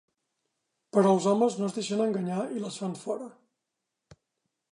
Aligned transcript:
Però 0.95 1.11
els 1.17 1.27
homes 1.33 1.57
no 1.59 1.67
es 1.67 1.75
deixen 1.75 2.01
enganyar 2.07 2.39
i 2.57 2.65
les 2.65 2.79
fan 2.85 2.95
fora. 3.05 3.27